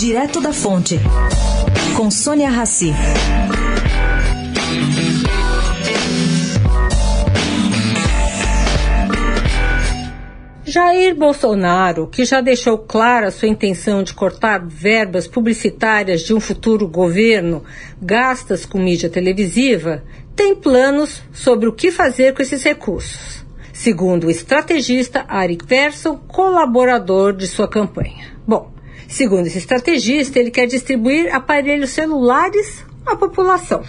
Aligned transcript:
Direto 0.00 0.40
da 0.40 0.50
Fonte, 0.50 0.98
com 1.94 2.10
Sônia 2.10 2.48
Rassi. 2.48 2.90
Jair 10.64 11.14
Bolsonaro, 11.14 12.06
que 12.06 12.24
já 12.24 12.40
deixou 12.40 12.78
clara 12.78 13.30
sua 13.30 13.48
intenção 13.48 14.02
de 14.02 14.14
cortar 14.14 14.66
verbas 14.66 15.28
publicitárias 15.28 16.22
de 16.22 16.32
um 16.32 16.40
futuro 16.40 16.88
governo 16.88 17.62
gastas 18.00 18.64
com 18.64 18.78
mídia 18.78 19.10
televisiva, 19.10 20.02
tem 20.34 20.56
planos 20.56 21.22
sobre 21.30 21.68
o 21.68 21.74
que 21.74 21.90
fazer 21.90 22.32
com 22.32 22.40
esses 22.40 22.62
recursos, 22.62 23.44
segundo 23.70 24.28
o 24.28 24.30
estrategista 24.30 25.26
Ari 25.28 25.58
Persson, 25.58 26.16
colaborador 26.16 27.36
de 27.36 27.46
sua 27.46 27.68
campanha. 27.68 28.30
Bom, 28.46 28.79
segundo 29.08 29.46
esse 29.46 29.58
estrategista, 29.58 30.38
ele 30.38 30.50
quer 30.50 30.66
distribuir 30.66 31.34
aparelhos 31.34 31.90
celulares 31.90 32.84
à 33.06 33.16
população. 33.16 33.82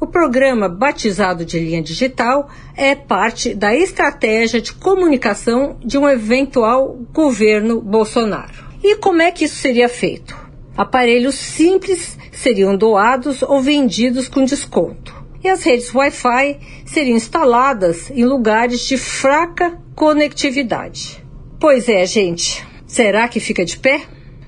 O 0.00 0.06
programa, 0.06 0.68
batizado 0.68 1.44
de 1.44 1.58
linha 1.58 1.82
digital, 1.82 2.50
é 2.76 2.94
parte 2.94 3.54
da 3.54 3.74
estratégia 3.74 4.60
de 4.60 4.72
comunicação 4.72 5.78
de 5.84 5.96
um 5.96 6.08
eventual 6.08 6.98
governo 7.12 7.80
Bolsonaro. 7.80 8.64
E 8.82 8.96
como 8.96 9.22
é 9.22 9.30
que 9.30 9.46
isso 9.46 9.56
seria 9.56 9.88
feito? 9.88 10.36
Aparelhos 10.76 11.36
simples 11.36 12.18
seriam 12.32 12.76
doados 12.76 13.42
ou 13.42 13.62
vendidos 13.62 14.28
com 14.28 14.44
desconto. 14.44 15.14
E 15.42 15.48
as 15.48 15.62
redes 15.62 15.94
Wi-Fi 15.94 16.58
seriam 16.84 17.16
instaladas 17.16 18.10
em 18.10 18.24
lugares 18.24 18.80
de 18.86 18.98
fraca 18.98 19.78
conectividade. 19.94 21.24
Pois 21.60 21.88
é, 21.88 22.04
gente. 22.04 22.66
Será 22.86 23.26
que 23.28 23.40
fica 23.40 23.64
de 23.64 23.78
pé? 23.78 24.02